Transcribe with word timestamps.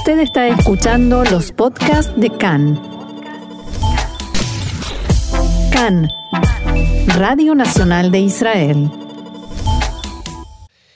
Usted 0.00 0.20
está 0.20 0.48
escuchando 0.48 1.24
los 1.24 1.52
podcasts 1.52 2.10
de 2.18 2.30
CAN. 2.30 2.80
CAN, 5.70 6.08
Radio 7.18 7.54
Nacional 7.54 8.10
de 8.10 8.20
Israel. 8.20 8.90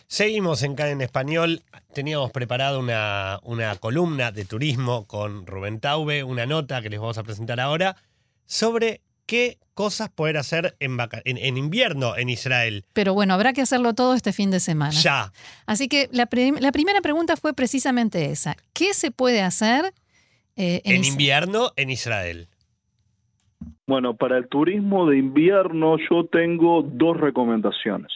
Seguimos 0.07 0.63
en 0.63 0.75
CAN 0.75 0.89
en 0.89 1.03
español. 1.03 1.65
Teníamos 1.93 2.31
preparado 2.31 2.81
una, 2.81 3.41
una 3.43 3.77
columna 3.77 4.33
de 4.33 4.47
turismo 4.47 5.07
con 5.07 5.47
Rubén 5.47 5.81
Taube, 5.81 6.25
una 6.25 6.47
nota 6.47 6.81
que 6.81 6.89
les 6.89 6.99
vamos 6.99 7.19
a 7.19 7.25
presentar 7.25 7.61
ahora 7.61 7.97
sobre 8.47 9.03
qué 9.27 9.59
cosas 9.75 10.09
poder 10.09 10.37
hacer 10.37 10.77
en, 10.79 10.97
en- 11.25 11.39
en 11.39 11.57
invierno 11.57 12.17
en 12.17 12.29
Israel. 12.29 12.85
Pero 12.93 13.13
bueno, 13.15 13.35
habrá 13.35 13.53
que 13.53 13.63
hacerlo 13.63 13.93
todo 13.95 14.15
este 14.15 14.33
fin 14.33 14.51
de 14.51 14.61
semana. 14.61 14.93
Ya. 14.93 15.33
Así 15.67 15.89
que 15.89 16.09
la, 16.13 16.27
prim- 16.27 16.59
la 16.61 16.71
primera 16.73 17.01
pregunta 17.01 17.37
fue 17.37 17.55
precisamente 17.55 18.31
esa. 18.31 18.57
¿Qué 18.73 18.95
se 18.95 19.11
puede 19.11 19.43
hacer 19.43 19.93
eh, 20.57 20.81
En 20.85 21.05
invierno 21.05 21.73
en 21.77 21.91
Israel. 21.91 22.47
Bueno, 23.87 24.15
para 24.17 24.39
el 24.39 24.49
turismo 24.49 25.07
de 25.11 25.19
invierno 25.19 25.97
yo 26.11 26.27
tengo 26.27 26.83
dos 26.83 27.17
recomendaciones. 27.19 28.13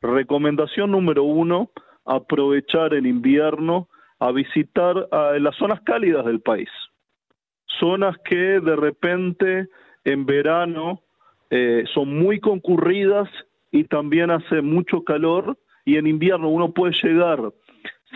Recomendación 0.00 0.92
número 0.92 1.24
uno, 1.24 1.70
aprovechar 2.04 2.94
el 2.94 3.06
invierno 3.06 3.88
a 4.20 4.30
visitar 4.32 4.94
las 5.40 5.56
zonas 5.56 5.80
cálidas 5.84 6.24
del 6.24 6.40
país. 6.40 6.68
Zonas 7.80 8.16
que 8.24 8.34
de 8.36 8.76
repente 8.76 9.66
en 10.08 10.24
verano 10.24 11.02
eh, 11.50 11.84
son 11.92 12.18
muy 12.18 12.40
concurridas 12.40 13.28
y 13.70 13.84
también 13.84 14.30
hace 14.30 14.62
mucho 14.62 15.04
calor 15.04 15.58
y 15.84 15.96
en 15.96 16.06
invierno 16.06 16.48
uno 16.48 16.72
puede 16.72 16.94
llegar 17.02 17.52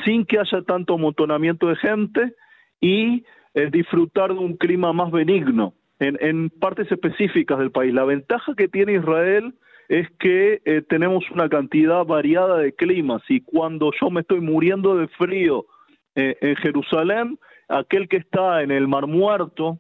sin 0.05 0.25
que 0.25 0.39
haya 0.39 0.63
tanto 0.63 0.95
amontonamiento 0.95 1.69
de 1.69 1.77
gente 1.77 2.35
y 2.81 3.25
eh, 3.55 3.69
disfrutar 3.71 4.33
de 4.33 4.39
un 4.39 4.57
clima 4.57 4.95
más 4.95 5.11
benigno 5.11 5.75
en, 6.01 6.51
partes 6.51 6.91
específicas 6.91 7.59
del 7.59 7.71
país. 7.71 7.95
La 7.95 8.05
ventaja 8.05 8.55
que 8.57 8.69
tiene 8.69 8.95
Israel 8.95 9.55
es 9.89 10.09
que 10.19 10.63
eh, 10.65 10.83
tenemos 10.89 11.31
una 11.31 11.49
cantidad 11.49 12.05
variada 12.05 12.57
de 12.57 12.73
climas 12.73 13.23
y 13.29 13.43
cuando 13.43 13.93
yo 14.01 14.11
me 14.11 14.23
estoy 14.23 14.41
muriendo 14.41 14.97
de 14.97 15.09
frío 15.09 15.67
en 16.15 16.57
Jerusalén, 16.57 17.39
aquel 17.69 18.07
que 18.07 18.19
está 18.19 18.63
en 18.63 18.71
el 18.71 18.87
Mar 18.87 19.07
Muerto, 19.07 19.79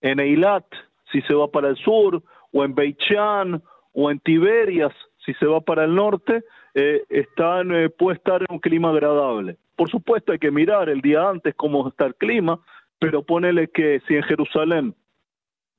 en 0.00 0.20
Eilat, 0.20 0.64
si 1.12 1.20
se 1.22 1.34
va 1.34 1.48
para 1.48 1.68
el 1.68 1.76
sur, 1.76 2.22
o 2.52 2.64
en 2.64 2.74
Beichan, 2.74 3.62
o 3.92 4.10
en 4.10 4.18
Tiberias, 4.20 4.92
si 5.24 5.34
se 5.34 5.46
va 5.46 5.60
para 5.60 5.84
el 5.84 5.94
norte, 5.94 6.44
eh, 6.74 7.04
están, 7.08 7.74
eh, 7.74 7.88
puede 7.88 8.16
estar 8.18 8.42
en 8.42 8.46
un 8.50 8.60
clima 8.60 8.90
agradable. 8.90 9.56
Por 9.76 9.90
supuesto 9.90 10.32
hay 10.32 10.38
que 10.38 10.50
mirar 10.50 10.88
el 10.88 11.00
día 11.00 11.28
antes 11.28 11.54
cómo 11.54 11.88
está 11.88 12.06
el 12.06 12.14
clima, 12.14 12.60
pero 12.98 13.22
ponele 13.22 13.68
que 13.68 14.00
si 14.06 14.14
en 14.14 14.22
Jerusalén 14.22 14.94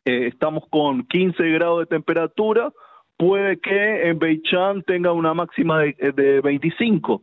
eh, 0.05 0.28
estamos 0.28 0.64
con 0.70 1.05
15 1.08 1.44
grados 1.50 1.80
de 1.80 1.86
temperatura, 1.86 2.72
puede 3.17 3.59
que 3.59 4.08
en 4.08 4.20
Beichan 4.20 4.83
tenga 4.83 5.11
una 5.11 5.33
máxima 5.33 5.80
de, 5.81 5.94
de 6.16 6.42
25, 6.42 7.22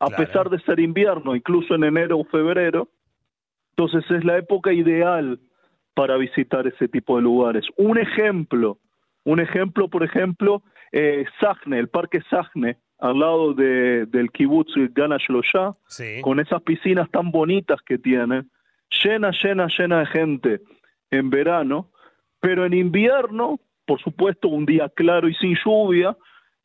a 0.00 0.08
Claro. 0.08 0.26
pesar 0.26 0.50
de 0.50 0.60
ser 0.60 0.80
invierno, 0.80 1.36
incluso 1.36 1.74
en 1.74 1.84
enero 1.84 2.18
o 2.18 2.24
febrero. 2.24 2.88
Entonces 3.76 4.10
es 4.10 4.24
la 4.24 4.38
época 4.38 4.72
ideal 4.72 5.38
para 5.94 6.16
visitar 6.16 6.66
ese 6.66 6.88
tipo 6.88 7.16
de 7.16 7.22
lugares. 7.22 7.64
Un 7.76 7.98
ejemplo, 7.98 8.78
un 9.24 9.40
ejemplo, 9.40 9.88
por 9.88 10.02
ejemplo, 10.02 10.62
eh, 10.92 11.24
Sajne, 11.40 11.78
el 11.78 11.88
parque 11.88 12.20
Sajne, 12.30 12.78
al 12.98 13.18
lado 13.18 13.52
de, 13.54 14.06
del 14.06 14.30
kibutz 14.30 14.72
Gana 14.94 15.16
Shlosha, 15.18 15.74
Sí. 15.86 16.20
con 16.22 16.40
esas 16.40 16.62
piscinas 16.62 17.10
tan 17.10 17.30
bonitas 17.30 17.80
que 17.82 17.98
tiene, 17.98 18.44
llena, 19.02 19.30
llena, 19.42 19.66
llena 19.76 20.00
de 20.00 20.06
gente 20.06 20.60
en 21.10 21.30
verano, 21.30 21.90
pero 22.40 22.64
en 22.64 22.74
invierno, 22.74 23.58
por 23.86 24.00
supuesto, 24.00 24.48
un 24.48 24.66
día 24.66 24.88
claro 24.88 25.28
y 25.28 25.34
sin 25.34 25.56
lluvia, 25.64 26.16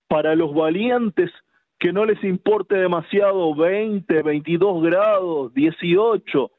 para 0.07 0.35
los 0.35 0.53
valientes 0.53 1.31
que 1.79 1.91
no 1.91 2.05
les 2.05 2.23
importe 2.23 2.75
demasiado 2.75 3.53
20, 3.53 4.21
22 4.23 4.83
grados, 4.83 5.53
18, 5.53 6.51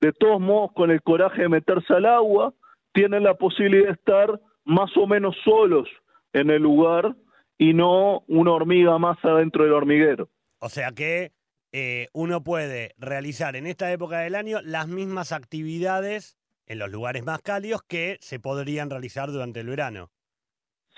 de 0.00 0.12
todos 0.12 0.40
modos 0.40 0.70
con 0.74 0.90
el 0.90 1.02
coraje 1.02 1.42
de 1.42 1.48
meterse 1.48 1.92
al 1.94 2.06
agua, 2.06 2.54
tienen 2.92 3.22
la 3.24 3.34
posibilidad 3.34 3.86
de 3.86 3.92
estar 3.92 4.40
más 4.64 4.96
o 4.96 5.06
menos 5.06 5.36
solos 5.44 5.88
en 6.32 6.50
el 6.50 6.62
lugar 6.62 7.14
y 7.58 7.74
no 7.74 8.22
una 8.28 8.52
hormiga 8.52 8.98
más 8.98 9.18
adentro 9.24 9.64
del 9.64 9.72
hormiguero. 9.72 10.28
O 10.60 10.68
sea 10.68 10.92
que 10.92 11.32
eh, 11.72 12.08
uno 12.12 12.42
puede 12.42 12.94
realizar 12.98 13.56
en 13.56 13.66
esta 13.66 13.90
época 13.92 14.20
del 14.20 14.34
año 14.34 14.58
las 14.62 14.88
mismas 14.88 15.32
actividades 15.32 16.36
en 16.66 16.78
los 16.78 16.90
lugares 16.90 17.24
más 17.24 17.40
cálidos 17.42 17.82
que 17.82 18.18
se 18.20 18.38
podrían 18.40 18.90
realizar 18.90 19.30
durante 19.30 19.60
el 19.60 19.68
verano. 19.68 20.10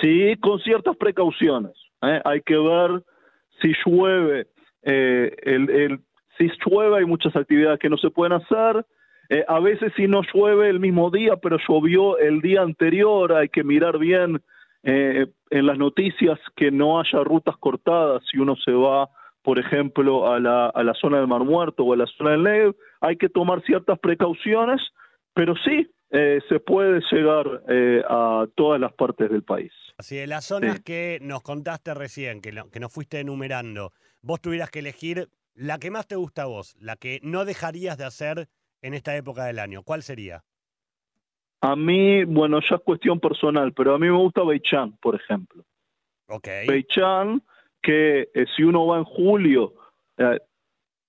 Sí, 0.01 0.35
con 0.41 0.59
ciertas 0.61 0.97
precauciones. 0.97 1.73
¿eh? 2.03 2.21
Hay 2.25 2.41
que 2.43 2.57
ver 2.57 3.03
si 3.61 3.73
llueve. 3.85 4.49
eh, 4.83 5.35
el, 5.43 5.71
el- 5.71 6.01
si 6.39 6.49
llueve 6.65 6.99
hay 6.99 7.05
muchas 7.05 7.35
actividades 7.37 7.79
que 7.79 7.89
no 7.91 7.97
se 7.99 8.11
pueden 8.11 8.33
hacer. 8.35 8.85
Eh, 9.29 9.45
a 9.47 9.61
veces 9.61 9.93
si 9.97 10.09
no 10.09 10.23
llueve 10.35 10.69
el 10.69 10.81
mismo 10.81 11.11
día, 11.11 11.37
pero 11.37 11.57
llovió 11.69 12.19
el 12.19 12.41
día 12.41 12.63
anterior, 12.63 13.33
hay 13.33 13.49
que 13.49 13.63
mirar 13.63 13.99
bien 13.99 14.43
eh, 14.83 15.27
en 15.51 15.67
las 15.67 15.79
noticias 15.79 16.39
que 16.57 16.71
no 16.71 16.99
haya 17.01 17.23
rutas 17.23 17.57
cortadas 17.59 18.23
si 18.31 18.39
uno 18.39 18.57
se 18.57 18.73
va, 18.73 19.09
por 19.43 19.59
ejemplo, 19.59 20.33
a 20.33 20.41
la, 20.41 20.67
a 20.69 20.83
la 20.83 20.95
zona 20.95 21.19
del 21.19 21.27
Mar 21.29 21.45
Muerto 21.45 21.85
o 21.85 21.93
a 21.93 21.97
la 21.97 22.07
zona 22.07 22.31
del 22.33 22.43
Negev. 22.43 22.75
Hay 23.01 23.17
que 23.17 23.29
tomar 23.29 23.63
ciertas 23.63 23.99
precauciones, 24.01 24.81
pero 25.35 25.55
sí, 25.65 25.89
eh, 26.11 26.41
se 26.49 26.59
puede 26.59 27.01
llegar 27.13 27.63
eh, 27.69 28.03
a 28.09 28.47
todas 28.57 28.81
las 28.81 28.93
partes 28.95 29.31
del 29.31 29.45
país. 29.45 29.73
Así 29.97 30.17
de 30.17 30.27
las 30.27 30.45
zonas 30.45 30.79
Sí. 30.79 30.83
que 30.83 31.19
nos 31.23 31.43
contaste 31.43 31.95
recién, 31.95 32.41
que, 32.41 32.53
que 32.73 32.81
nos 32.81 32.93
fuiste 32.93 33.21
enumerando, 33.21 33.93
vos 34.23 34.41
tuvieras 34.41 34.71
que 34.71 34.81
elegir 34.81 35.29
la 35.55 35.79
que 35.79 35.91
más 35.91 36.07
te 36.07 36.17
gusta 36.17 36.43
a 36.43 36.47
vos, 36.47 36.77
la 36.81 36.97
que 36.97 37.21
no 37.23 37.45
dejarías 37.45 37.99
de 37.99 38.05
hacer 38.05 38.49
en 38.83 38.95
esta 38.95 39.17
época 39.17 39.45
del 39.45 39.59
año. 39.59 39.83
¿Cuál 39.83 40.03
sería? 40.03 40.43
A 41.61 41.77
mí, 41.77 42.25
bueno, 42.25 42.61
ya 42.61 42.77
es 42.77 42.83
cuestión 42.83 43.21
personal, 43.21 43.73
pero 43.73 43.95
a 43.95 43.99
mí 43.99 44.07
me 44.07 44.17
gusta 44.17 44.43
Beichan, 44.43 44.97
por 44.99 45.15
ejemplo. 45.15 45.65
Ok. 46.29 46.49
Beichan, 46.67 47.43
que 47.83 48.31
eh, 48.35 48.47
si 48.57 48.63
uno 48.63 48.87
va 48.87 48.99
en 48.99 49.05
julio, 49.05 49.75
eh, 50.17 50.41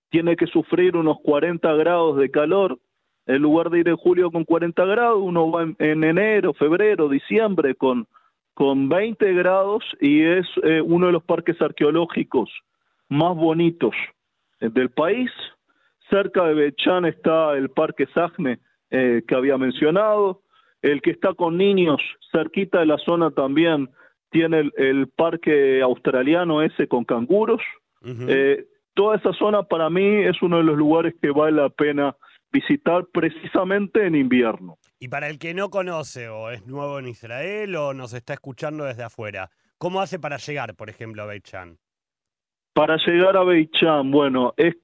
tiene 0.09 0.35
que 0.35 0.47
sufrir 0.47 0.97
unos 0.97 1.19
40 1.21 1.73
grados 1.75 2.17
de 2.17 2.29
calor. 2.29 2.79
En 3.27 3.41
lugar 3.41 3.69
de 3.69 3.79
ir 3.79 3.87
en 3.87 3.95
julio 3.95 4.31
con 4.31 4.43
40 4.43 4.83
grados, 4.83 5.21
uno 5.21 5.49
va 5.49 5.63
en, 5.63 5.75
en 5.79 6.03
enero, 6.03 6.53
febrero, 6.53 7.07
diciembre 7.07 7.75
con, 7.75 8.07
con 8.53 8.89
20 8.89 9.33
grados 9.33 9.85
y 10.01 10.23
es 10.23 10.45
eh, 10.63 10.81
uno 10.81 11.07
de 11.07 11.13
los 11.13 11.23
parques 11.23 11.61
arqueológicos 11.61 12.49
más 13.07 13.35
bonitos 13.35 13.93
del 14.69 14.89
país. 14.89 15.29
Cerca 16.09 16.45
de 16.45 16.53
Beichan 16.53 17.05
está 17.05 17.53
el 17.53 17.69
Parque 17.69 18.07
Sajne, 18.13 18.59
eh, 18.89 19.23
que 19.27 19.35
había 19.35 19.57
mencionado. 19.57 20.41
El 20.81 21.01
que 21.01 21.11
está 21.11 21.33
con 21.33 21.57
niños, 21.57 22.01
cerquita 22.31 22.79
de 22.79 22.87
la 22.87 22.97
zona 22.97 23.31
también, 23.31 23.89
tiene 24.31 24.59
el, 24.59 24.73
el 24.77 25.07
parque 25.09 25.81
australiano 25.81 26.61
ese 26.61 26.87
con 26.87 27.05
canguros. 27.05 27.61
Eh, 28.03 28.65
toda 28.95 29.17
esa 29.17 29.31
zona 29.33 29.63
para 29.63 29.89
mí 29.89 30.23
es 30.23 30.41
uno 30.41 30.57
de 30.57 30.63
los 30.63 30.75
lugares 30.75 31.13
que 31.21 31.29
vale 31.29 31.61
la 31.61 31.69
pena 31.69 32.15
visitar 32.51 33.05
precisamente 33.13 34.05
en 34.05 34.15
invierno. 34.15 34.77
Y 34.99 35.07
para 35.07 35.29
el 35.29 35.37
que 35.37 35.53
no 35.53 35.69
conoce 35.69 36.29
o 36.29 36.49
es 36.49 36.65
nuevo 36.65 36.99
en 36.99 37.07
Israel 37.07 37.75
o 37.75 37.93
nos 37.93 38.13
está 38.13 38.33
escuchando 38.33 38.85
desde 38.85 39.03
afuera, 39.03 39.49
¿cómo 39.77 40.01
hace 40.01 40.19
para 40.19 40.37
llegar, 40.37 40.75
por 40.75 40.89
ejemplo, 40.89 41.21
a 41.23 41.25
Beichan? 41.27 41.77
Para 42.73 42.97
llegar 42.97 43.35
a 43.37 43.43
Beichan, 43.43 44.11
bueno, 44.11 44.53
es 44.57 44.75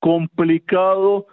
complicado 0.00 1.26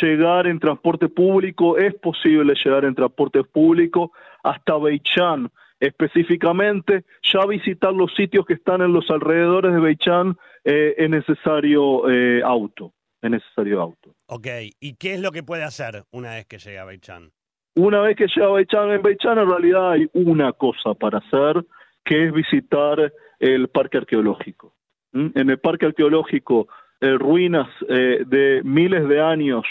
llegar 0.00 0.46
en 0.46 0.58
transporte 0.58 1.08
público, 1.08 1.76
es 1.78 1.94
posible 1.94 2.54
llegar 2.62 2.84
en 2.84 2.94
transporte 2.94 3.44
público 3.44 4.12
hasta 4.42 4.76
Beichan 4.78 5.50
específicamente, 5.80 7.04
ya 7.22 7.44
visitar 7.46 7.92
los 7.92 8.14
sitios 8.14 8.46
que 8.46 8.54
están 8.54 8.80
en 8.80 8.92
los 8.92 9.10
alrededores 9.10 9.72
de 9.72 9.80
Beichan 9.80 10.36
eh, 10.64 10.94
es 10.96 11.10
necesario 11.10 12.08
eh, 12.10 12.42
auto, 12.42 12.94
es 13.20 13.30
necesario 13.30 13.80
auto. 13.80 14.14
Ok, 14.26 14.46
¿y 14.80 14.94
qué 14.94 15.14
es 15.14 15.20
lo 15.20 15.30
que 15.30 15.42
puede 15.42 15.64
hacer 15.64 16.04
una 16.10 16.34
vez 16.34 16.46
que 16.46 16.58
llega 16.58 16.82
a 16.82 16.86
Beichan? 16.86 17.32
Una 17.76 18.00
vez 18.00 18.16
que 18.16 18.26
llega 18.28 18.46
a 18.46 18.52
Beichan, 18.52 18.90
en 18.92 19.02
Beichan 19.02 19.38
en 19.38 19.48
realidad 19.48 19.92
hay 19.92 20.08
una 20.14 20.52
cosa 20.52 20.94
para 20.94 21.18
hacer, 21.18 21.64
que 22.04 22.26
es 22.26 22.32
visitar 22.32 23.12
el 23.38 23.68
parque 23.68 23.98
arqueológico. 23.98 24.73
En 25.14 25.48
el 25.48 25.58
parque 25.58 25.86
arqueológico, 25.86 26.66
eh, 27.00 27.18
ruinas 27.18 27.68
eh, 27.88 28.24
de 28.26 28.62
miles 28.64 29.06
de 29.08 29.20
años 29.20 29.64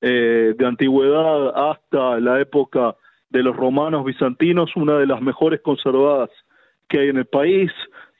eh, 0.00 0.54
de 0.56 0.66
antigüedad 0.66 1.70
hasta 1.70 2.20
la 2.20 2.40
época 2.40 2.94
de 3.28 3.42
los 3.42 3.56
romanos 3.56 4.04
bizantinos, 4.04 4.74
una 4.74 4.96
de 4.96 5.06
las 5.06 5.20
mejores 5.20 5.60
conservadas 5.60 6.30
que 6.88 7.00
hay 7.00 7.08
en 7.08 7.16
el 7.16 7.26
país. 7.26 7.70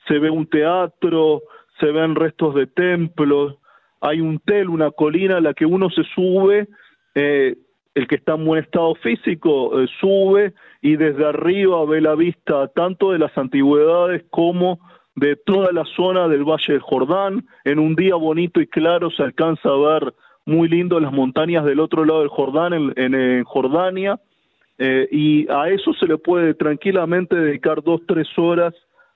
Se 0.07 0.19
ve 0.19 0.29
un 0.29 0.45
teatro, 0.47 1.41
se 1.79 1.87
ven 1.91 2.13
restos 2.13 2.53
de 2.55 2.67
templos, 2.67 3.55
hay 4.01 4.21
un 4.21 4.37
tel, 4.39 4.69
una 4.69 4.91
colina 4.91 5.37
a 5.37 5.41
la 5.41 5.53
que 5.53 5.65
uno 5.65 5.89
se 5.89 6.03
sube, 6.13 6.67
el 7.15 8.07
que 8.07 8.15
está 8.15 8.33
en 8.33 8.45
buen 8.45 8.63
estado 8.63 8.93
físico 8.95 9.71
sube 9.99 10.53
y 10.81 10.97
desde 10.97 11.25
arriba 11.25 11.83
ve 11.85 12.01
la 12.01 12.13
vista 12.13 12.67
tanto 12.67 13.11
de 13.11 13.17
las 13.17 13.35
antigüedades 13.35 14.23
como 14.29 14.79
de 15.17 15.35
toda 15.35 15.71
la 15.71 15.83
zona 15.95 16.27
del 16.27 16.43
Valle 16.43 16.73
del 16.73 16.81
Jordán. 16.81 17.45
En 17.65 17.79
un 17.79 17.95
día 17.95 18.15
bonito 18.15 18.61
y 18.61 18.67
claro 18.67 19.09
se 19.09 19.23
alcanza 19.23 19.69
a 19.69 19.75
ver 19.75 20.13
muy 20.45 20.69
lindo 20.69 20.99
las 20.99 21.11
montañas 21.11 21.65
del 21.65 21.79
otro 21.79 22.05
lado 22.05 22.19
del 22.19 22.29
Jordán, 22.29 22.93
en, 22.95 23.43
Jordania, 23.43 24.21
eh, 24.77 25.07
y 25.11 25.51
a 25.51 25.69
eso 25.69 25.91
se 25.93 26.05
le 26.05 26.17
puede 26.17 26.53
tranquilamente 26.53 27.35
dedicar 27.35 27.83
dos, 27.83 28.01
tres 28.07 28.27
horas 28.37 28.73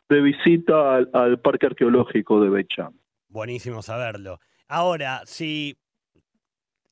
de 0.09 0.21
visita 0.21 0.95
al, 0.95 1.39
Parque 1.39 1.67
Arqueológico 1.67 2.41
de 2.41 2.49
Becham. 2.49 2.93
Buenísimo 3.29 3.81
saberlo. 3.81 4.39
Ahora, 4.67 5.21
si 5.25 5.77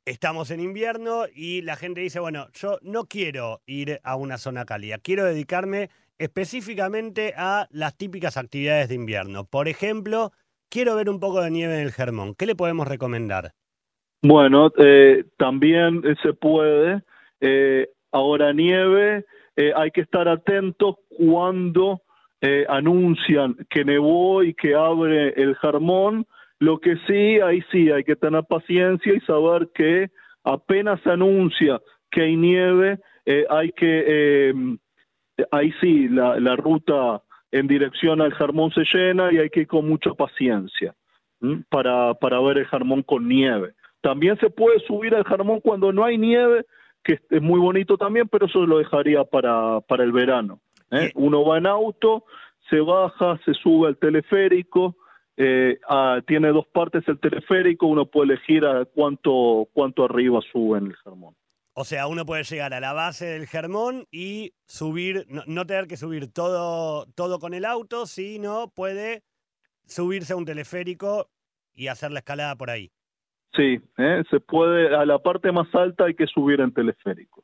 estamos 0.05 0.51
en 0.51 0.59
invierno 0.59 1.23
y 1.33 1.63
la 1.63 1.75
gente 1.75 2.01
dice, 2.01 2.19
bueno, 2.19 2.47
yo 2.53 2.77
no 2.83 3.05
quiero 3.05 3.61
ir 3.65 3.99
a 4.03 4.15
una 4.15 4.37
zona 4.37 4.65
cálida, 4.65 4.99
quiero 4.99 5.25
dedicarme 5.25 5.89
específicamente 6.19 7.33
a 7.35 7.67
las 7.71 7.97
típicas 7.97 8.37
actividades 8.37 8.89
de 8.89 8.95
invierno. 8.95 9.45
Por 9.45 9.67
ejemplo, 9.67 10.31
quiero 10.69 10.95
ver 10.95 11.09
un 11.09 11.19
poco 11.19 11.41
de 11.41 11.49
nieve 11.49 11.75
en 11.75 11.81
el 11.81 11.91
Germón. 11.91 12.35
¿Qué 12.35 12.45
le 12.45 12.55
podemos 12.55 12.87
recomendar? 12.87 13.53
Bueno, 14.21 14.71
eh, 14.77 15.23
también 15.37 16.03
se 16.21 16.33
puede. 16.33 17.01
Eh, 17.41 17.87
ahora 18.11 18.53
nieve, 18.53 19.25
eh, 19.55 19.73
hay 19.75 19.91
que 19.91 20.01
estar 20.01 20.27
atentos 20.27 20.95
cuando 21.09 22.01
eh, 22.41 22.65
anuncian 22.69 23.55
que 23.69 23.83
nevó 23.83 24.43
y 24.43 24.53
que 24.53 24.75
abre 24.75 25.33
el 25.35 25.55
Jarmón. 25.55 26.25
Lo 26.59 26.79
que 26.79 26.95
sí, 27.07 27.39
ahí 27.41 27.61
sí, 27.71 27.91
hay 27.91 28.03
que 28.03 28.15
tener 28.15 28.43
paciencia 28.45 29.13
y 29.13 29.19
saber 29.21 29.69
que 29.73 30.09
apenas 30.43 31.01
se 31.01 31.11
anuncia 31.11 31.81
que 32.11 32.21
hay 32.21 32.35
nieve, 32.35 32.99
eh, 33.25 33.45
hay 33.49 33.71
que, 33.73 34.53
ahí 35.51 35.71
sí, 35.81 36.07
la, 36.07 36.39
la, 36.39 36.55
ruta 36.55 37.21
en 37.51 37.67
dirección 37.67 38.21
al 38.21 38.33
Jarmón 38.33 38.71
se 38.71 38.83
llena 38.91 39.31
y 39.31 39.37
hay 39.37 39.49
que 39.49 39.61
ir 39.61 39.67
con 39.67 39.87
mucha 39.87 40.13
paciencia 40.13 40.95
para, 41.69 42.13
para 42.15 42.39
ver 42.39 42.59
el 42.59 42.65
Jarmón 42.65 43.03
con 43.03 43.27
nieve. 43.27 43.73
También 44.01 44.37
se 44.39 44.49
puede 44.49 44.79
subir 44.81 45.15
al 45.15 45.23
Jarmón 45.23 45.59
cuando 45.61 45.91
no 45.91 46.03
hay 46.03 46.17
nieve, 46.17 46.65
que 47.03 47.19
es 47.29 47.41
muy 47.41 47.59
bonito 47.59 47.97
también, 47.97 48.27
pero 48.27 48.45
eso 48.45 48.65
lo 48.65 48.77
dejaría 48.77 49.23
para, 49.23 49.81
para 49.81 50.03
el 50.03 50.11
verano. 50.11 50.59
¿eh? 50.91 51.11
Uno 51.15 51.43
va 51.45 51.57
en 51.57 51.67
auto, 51.67 52.25
se 52.69 52.79
baja, 52.79 53.39
se 53.45 53.53
sube 53.53 53.87
al 53.87 53.97
teleférico, 53.97 54.95
eh, 55.37 55.79
ah, 55.87 56.21
tiene 56.27 56.49
dos 56.49 56.67
partes 56.67 57.07
el 57.07 57.19
teleférico, 57.19 57.87
uno 57.87 58.05
puede 58.05 58.33
elegir 58.33 58.65
a 58.65 58.85
cuánto, 58.85 59.67
cuánto 59.73 60.03
arriba 60.03 60.39
sube 60.51 60.77
en 60.77 60.87
el 60.87 60.95
Germón. 60.97 61.35
O 61.73 61.85
sea, 61.85 62.07
uno 62.07 62.25
puede 62.25 62.43
llegar 62.43 62.73
a 62.73 62.79
la 62.79 62.93
base 62.93 63.25
del 63.25 63.47
Germón 63.47 64.05
y 64.11 64.53
subir, 64.65 65.25
no, 65.29 65.65
tener 65.65 65.87
que 65.87 65.97
subir 65.97 66.31
todo, 66.31 67.05
todo 67.15 67.39
con 67.39 67.53
el 67.53 67.65
auto, 67.65 68.05
sino 68.05 68.71
puede 68.75 69.23
subirse 69.85 70.33
a 70.33 70.35
un 70.35 70.45
teleférico 70.45 71.29
y 71.73 71.87
hacer 71.87 72.11
la 72.11 72.19
escalada 72.19 72.55
por 72.55 72.69
ahí. 72.69 72.91
Sí, 73.55 73.79
¿eh? 73.97 74.23
se 74.29 74.39
puede, 74.39 74.95
a 74.95 75.05
la 75.05 75.19
parte 75.19 75.51
más 75.51 75.73
alta 75.73 76.05
hay 76.05 76.15
que 76.15 76.27
subir 76.27 76.61
en 76.61 76.73
teleférico. 76.73 77.43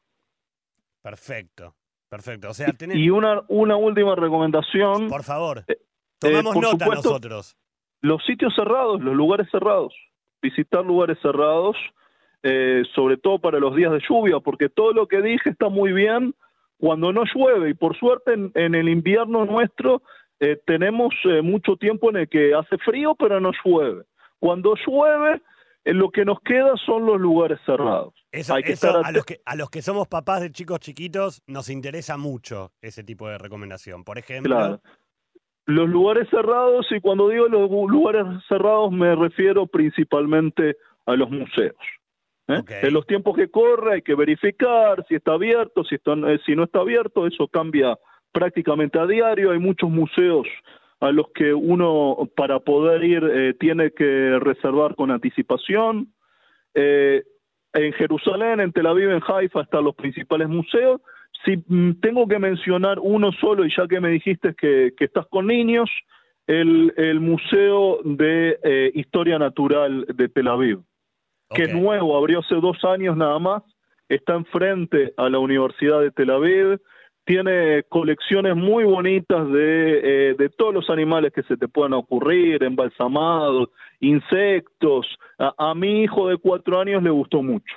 Perfecto, 1.01 1.75
perfecto. 2.09 2.49
O 2.49 2.53
sea, 2.53 2.67
Y 2.93 3.09
una, 3.09 3.43
una 3.47 3.75
última 3.75 4.15
recomendación. 4.15 5.07
Por 5.07 5.23
favor, 5.23 5.63
eh, 5.67 5.77
tomamos 6.19 6.55
eh, 6.55 6.59
nota 6.61 6.85
nosotros. 6.87 7.57
Los 8.01 8.23
sitios 8.25 8.53
cerrados, 8.55 9.01
los 9.01 9.15
lugares 9.15 9.47
cerrados. 9.51 9.93
Visitar 10.41 10.85
lugares 10.85 11.17
cerrados, 11.21 11.75
sobre 12.93 13.17
todo 13.17 13.39
para 13.39 13.59
los 13.59 13.75
días 13.75 13.91
de 13.91 14.01
lluvia, 14.07 14.39
porque 14.39 14.69
todo 14.69 14.93
lo 14.93 15.07
que 15.07 15.21
dije 15.21 15.49
está 15.49 15.69
muy 15.69 15.91
bien 15.91 16.35
cuando 16.77 17.11
no 17.11 17.23
llueve. 17.33 17.71
Y 17.71 17.73
por 17.73 17.97
suerte 17.97 18.33
en, 18.33 18.75
el 18.75 18.89
invierno 18.89 19.45
nuestro 19.45 20.01
tenemos 20.65 21.13
mucho 21.41 21.75
tiempo 21.77 22.09
en 22.09 22.17
el 22.17 22.29
que 22.29 22.53
hace 22.53 22.77
frío, 22.77 23.15
pero 23.15 23.39
no 23.39 23.51
llueve. 23.63 24.03
Cuando 24.39 24.75
llueve 24.85 25.41
lo 25.85 26.09
que 26.09 26.25
nos 26.25 26.39
queda 26.41 26.75
son 26.85 27.05
los 27.05 27.19
lugares 27.19 27.59
cerrados. 27.65 28.13
Hay 28.31 28.63
que 28.63 28.75
a, 28.87 29.11
los 29.11 29.25
que, 29.25 29.39
a 29.45 29.55
los 29.55 29.69
que 29.69 29.81
somos 29.81 30.07
papás 30.07 30.41
de 30.41 30.51
chicos 30.51 30.79
chiquitos 30.79 31.43
nos 31.47 31.69
interesa 31.69 32.17
mucho 32.17 32.71
ese 32.81 33.03
tipo 33.03 33.27
de 33.27 33.37
recomendación. 33.37 34.03
Por 34.03 34.17
ejemplo... 34.17 34.81
Los 35.67 35.89
lugares 35.89 36.29
cerrados, 36.29 36.85
y 36.91 37.01
cuando 37.01 37.27
digo 37.27 37.47
los 37.47 37.71
lugares 37.89 38.23
cerrados 38.47 38.91
me 38.91 39.15
refiero 39.15 39.65
principalmente 39.65 40.77
a 41.07 41.15
los 41.15 41.27
museos. 41.31 41.75
¿Eh? 42.47 42.61
En 42.81 42.93
los 42.93 43.05
tiempos 43.07 43.35
que 43.35 43.49
corre 43.49 43.95
hay 43.95 44.01
que 44.01 44.15
verificar 44.15 45.05
si 45.07 45.15
está 45.15 45.33
abierto, 45.33 45.83
si, 45.83 45.95
está, 45.95 46.13
eh, 46.13 46.39
si 46.45 46.55
no 46.55 46.63
está 46.63 46.79
abierto, 46.79 47.27
eso 47.27 47.47
cambia 47.47 47.97
prácticamente 48.31 48.99
a 48.99 49.07
diario. 49.07 49.51
Hay 49.51 49.59
muchos 49.59 49.89
museos 49.89 50.47
a 50.99 51.11
los 51.11 51.27
que 51.33 51.53
uno 51.53 52.29
para 52.35 52.59
poder 52.59 53.03
ir 53.03 53.23
eh, 53.23 53.53
tiene 53.59 53.91
que 53.91 54.39
reservar 54.39 54.95
con 54.95 55.11
anticipación. 55.11 56.11
En 56.73 57.93
Jerusalén, 57.93 58.59
en 58.59 58.71
Tel 58.73 58.85
Aviv, 58.85 59.11
en 59.11 59.21
Haifa 59.25 59.61
están 59.61 59.83
los 59.83 59.95
principales 59.95 60.49
museos. 60.49 61.01
Si 61.45 61.57
mm, 61.57 61.99
tengo 62.01 62.27
que 62.27 62.39
mencionar 62.39 62.99
uno 62.99 63.31
solo, 63.33 63.65
y 63.65 63.73
ya 63.75 63.87
que 63.87 63.99
me 63.99 64.09
dijiste 64.09 64.55
que, 64.55 64.93
estás 64.99 65.25
con 65.27 65.47
niños, 65.47 65.89
el, 66.47 66.93
el 66.97 67.19
Museo 67.19 67.99
de 68.03 68.91
Historia 68.93 69.39
Natural 69.39 70.05
de 70.07 70.29
Tel 70.29 70.47
Aviv, 70.47 70.79
que 71.49 71.63
es 71.63 71.73
nuevo, 71.73 72.17
abrió 72.17 72.39
hace 72.39 72.55
dos 72.55 72.83
años 72.83 73.15
nada 73.15 73.39
más, 73.39 73.63
está 74.09 74.33
enfrente 74.33 75.13
a 75.17 75.29
la 75.29 75.39
Universidad 75.39 76.01
de 76.01 76.11
Tel 76.11 76.29
Aviv, 76.31 76.79
tiene 77.25 77.83
colecciones 77.89 78.55
muy 78.55 78.83
bonitas 78.83 79.51
de, 79.51 80.29
eh, 80.29 80.35
de, 80.37 80.49
todos 80.49 80.73
los 80.73 80.89
animales 80.89 81.33
que 81.33 81.41
se 81.43 81.57
te 81.57 81.67
puedan 81.67 81.93
ocurrir, 81.93 82.63
embalsamados, 82.63 83.69
insectos. 83.99 85.07
A, 85.39 85.73
mi 85.73 86.03
hijo 86.03 86.29
de 86.29 86.37
cuatro 86.37 86.79
años 86.79 87.01
le 87.01 87.09
gustó 87.09 87.41
mucho. 87.41 87.75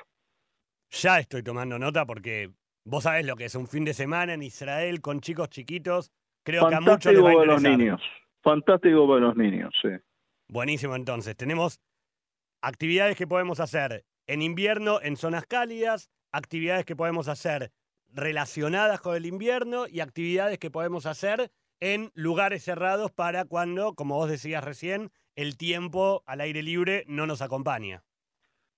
Ya 0.90 1.18
estoy 1.18 1.42
tomando 1.42 1.78
nota 1.78 2.04
porque 2.04 2.50
vos 2.84 3.04
sabés 3.04 3.26
lo 3.26 3.36
que 3.36 3.46
es 3.46 3.54
un 3.54 3.66
fin 3.66 3.84
de 3.84 3.94
semana 3.94 4.34
en 4.34 4.42
Israel 4.42 5.00
con 5.00 5.20
chicos 5.20 5.48
chiquitos. 5.48 6.12
Creo 6.44 6.68
que 6.68 6.74
a 6.74 6.80
muchos 6.80 7.12
les 7.12 7.24
va 7.24 7.30
a 7.30 7.32
interesar. 7.32 7.62
los 7.62 7.78
niños. 7.78 8.02
Fantástico 8.42 9.08
para 9.08 9.20
los 9.20 9.36
niños, 9.36 9.74
sí. 9.80 9.88
Buenísimo, 10.48 10.94
entonces. 10.94 11.36
Tenemos 11.36 11.80
actividades 12.60 13.16
que 13.16 13.26
podemos 13.26 13.60
hacer 13.60 14.04
en 14.26 14.42
invierno 14.42 15.00
en 15.02 15.16
zonas 15.16 15.46
cálidas, 15.46 16.10
actividades 16.32 16.84
que 16.84 16.96
podemos 16.96 17.28
hacer 17.28 17.72
relacionadas 18.10 19.00
con 19.00 19.16
el 19.16 19.26
invierno 19.26 19.86
y 19.88 20.00
actividades 20.00 20.58
que 20.58 20.70
podemos 20.70 21.06
hacer 21.06 21.50
en 21.80 22.10
lugares 22.14 22.64
cerrados 22.64 23.12
para 23.12 23.44
cuando, 23.44 23.94
como 23.94 24.16
vos 24.16 24.28
decías 24.28 24.64
recién, 24.64 25.10
el 25.36 25.56
tiempo 25.56 26.22
al 26.26 26.40
aire 26.40 26.62
libre 26.62 27.04
no 27.06 27.26
nos 27.26 27.42
acompaña. 27.42 28.02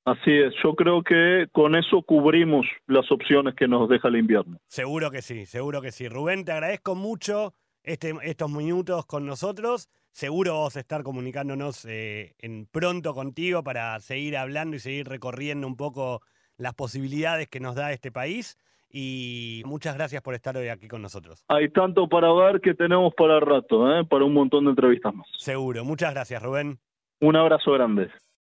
Así 0.04 0.32
es, 0.32 0.54
yo 0.64 0.74
creo 0.74 1.02
que 1.02 1.46
con 1.52 1.74
eso 1.74 2.02
cubrimos 2.02 2.66
las 2.86 3.10
opciones 3.12 3.54
que 3.54 3.68
nos 3.68 3.88
deja 3.88 4.08
el 4.08 4.16
invierno. 4.16 4.58
Seguro 4.66 5.10
que 5.10 5.22
sí, 5.22 5.46
seguro 5.46 5.82
que 5.82 5.92
sí. 5.92 6.08
Rubén, 6.08 6.44
te 6.44 6.52
agradezco 6.52 6.94
mucho 6.94 7.54
este, 7.82 8.14
estos 8.22 8.50
minutos 8.50 9.04
con 9.06 9.26
nosotros. 9.26 9.88
Seguro 10.12 10.54
vamos 10.54 10.76
a 10.76 10.80
estar 10.80 11.02
comunicándonos 11.02 11.84
eh, 11.84 12.34
en 12.38 12.66
pronto 12.66 13.14
contigo 13.14 13.62
para 13.62 13.98
seguir 14.00 14.36
hablando 14.36 14.76
y 14.76 14.80
seguir 14.80 15.08
recorriendo 15.08 15.66
un 15.66 15.76
poco 15.76 16.20
las 16.56 16.74
posibilidades 16.74 17.48
que 17.48 17.60
nos 17.60 17.74
da 17.74 17.92
este 17.92 18.12
país 18.12 18.58
y 18.92 19.62
muchas 19.64 19.94
gracias 19.94 20.20
por 20.20 20.34
estar 20.34 20.56
hoy 20.56 20.68
aquí 20.68 20.88
con 20.88 21.00
nosotros. 21.00 21.44
Hay 21.48 21.68
tanto 21.70 22.08
para 22.08 22.32
ver 22.32 22.60
que 22.60 22.74
tenemos 22.74 23.14
para 23.14 23.38
rato, 23.40 23.90
¿eh? 23.96 24.04
para 24.04 24.24
un 24.24 24.34
montón 24.34 24.64
de 24.64 24.70
entrevistas 24.70 25.14
más. 25.14 25.26
Seguro. 25.38 25.84
Muchas 25.84 26.12
gracias, 26.12 26.42
Rubén. 26.42 26.78
Un 27.20 27.36
abrazo 27.36 27.72
grande. 27.72 28.10